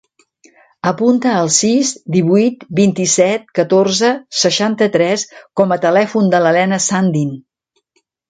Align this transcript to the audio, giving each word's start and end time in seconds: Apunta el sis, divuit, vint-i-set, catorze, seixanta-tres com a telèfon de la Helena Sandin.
Apunta 0.91 1.33
el 1.41 1.49
sis, 1.55 1.89
divuit, 2.15 2.63
vint-i-set, 2.79 3.45
catorze, 3.61 4.09
seixanta-tres 4.45 5.27
com 5.61 5.75
a 5.75 5.79
telèfon 5.87 6.33
de 6.35 6.43
la 6.47 6.55
Helena 6.57 6.81
Sandin. 6.89 7.39